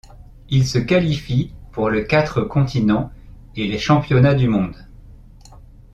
[0.49, 3.11] Ils se qualifient pour le Quatre continents
[3.55, 4.87] et les championnats du monde.